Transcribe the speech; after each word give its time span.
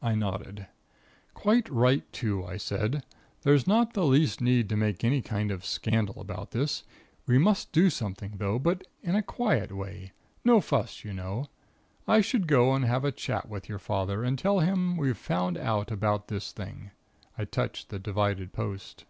"I 0.00 0.14
nodded. 0.14 0.68
"'Quite 1.34 1.68
right, 1.68 2.10
too,' 2.14 2.46
I 2.46 2.56
said. 2.56 3.02
'There's 3.42 3.66
not 3.66 3.92
the 3.92 4.06
least 4.06 4.40
need 4.40 4.70
to 4.70 4.74
make 4.78 5.04
any 5.04 5.20
kind 5.20 5.50
of 5.50 5.66
scandal 5.66 6.18
about 6.18 6.52
this. 6.52 6.82
We 7.26 7.36
must 7.36 7.70
do 7.70 7.90
something, 7.90 8.38
though, 8.38 8.58
but 8.58 8.86
in 9.02 9.14
a 9.14 9.22
quiet 9.22 9.70
way. 9.70 10.12
No 10.46 10.62
fuss, 10.62 11.04
you 11.04 11.12
know. 11.12 11.50
I 12.08 12.22
should 12.22 12.46
go 12.46 12.72
and 12.72 12.86
have 12.86 13.04
a 13.04 13.12
chat 13.12 13.50
with 13.50 13.68
your 13.68 13.78
father, 13.78 14.24
and 14.24 14.38
tell 14.38 14.60
him 14.60 14.96
we've 14.96 15.14
found 15.18 15.58
out 15.58 15.90
about 15.90 16.28
this 16.28 16.52
thing.' 16.52 16.92
I 17.36 17.44
touched 17.44 17.90
the 17.90 17.98
divided 17.98 18.54
post. 18.54 19.04